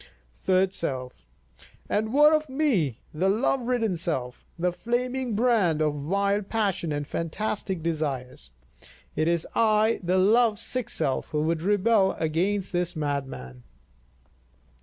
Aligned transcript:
Third 0.33 0.73
Self: 0.73 1.27
And 1.87 2.11
what 2.11 2.33
of 2.33 2.49
me, 2.49 3.01
the 3.13 3.29
love 3.29 3.61
ridden 3.61 3.95
self, 3.95 4.47
the 4.57 4.71
flaming 4.71 5.35
brand 5.35 5.79
of 5.79 6.09
wild 6.09 6.49
passion 6.49 6.91
and 6.91 7.05
fantastic 7.05 7.83
desires? 7.83 8.51
It 9.15 9.27
is 9.27 9.45
I 9.53 9.99
the 10.01 10.17
love 10.17 10.57
sick 10.57 10.89
self 10.89 11.29
who 11.29 11.41
would 11.43 11.61
rebel 11.61 12.13
against 12.13 12.71
this 12.73 12.95
madman. 12.95 13.61